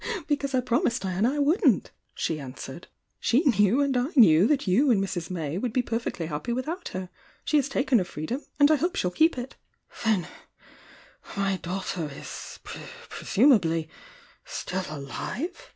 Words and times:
„u 0.15 0.23
"Because 0.25 0.55
I 0.55 0.61
promised 0.61 1.03
Diana 1.03 1.33
I 1.33 1.37
wouldn 1.37 1.81
t, 1.81 1.91
she 2.15 2.39
an 2.39 2.53
swered. 2.53 2.85
"She 3.19 3.43
knew 3.43 3.81
and 3.81 3.95
/ 4.09 4.15
knew 4.17 4.47
that 4.47 4.65
you 4.67 4.89
and 4.89 4.99
Mrs. 4.99 5.29
May 5.29 5.59
would 5.59 5.71
be 5.73 5.83
perfectly 5.83 6.25
happy 6.25 6.51
without 6.51 6.87
her. 6.87 7.11
She 7.45 7.57
has 7.57 7.69
taken 7.69 7.99
her 7.99 8.03
freedom, 8.03 8.43
and 8.59 8.71
I 8.71 8.77
hope 8.77 8.95
she 8.95 9.05
11 9.05 9.15
keep 9.15 9.37
it! 9.37 9.57
"Then— 10.03 10.27
my 11.37 11.57
daughter 11.57 12.09
is— 12.11 12.59
presumably— 12.63 13.89
still 14.43 14.85
alive?" 14.89 15.69